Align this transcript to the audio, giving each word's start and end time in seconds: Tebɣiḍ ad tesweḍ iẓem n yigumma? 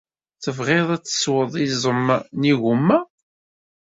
Tebɣiḍ 0.43 0.87
ad 0.95 1.01
tesweḍ 1.03 1.53
iẓem 1.65 2.07
n 2.39 2.41
yigumma? 2.47 2.99